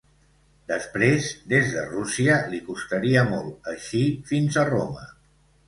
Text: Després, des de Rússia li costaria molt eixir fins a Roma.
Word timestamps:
Després, 0.69 1.27
des 1.51 1.69
de 1.75 1.83
Rússia 1.91 2.39
li 2.55 2.63
costaria 2.71 3.29
molt 3.29 3.71
eixir 3.75 4.05
fins 4.33 4.61
a 4.65 4.69
Roma. 4.75 5.09